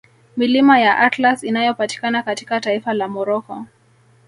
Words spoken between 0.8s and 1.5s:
Atlas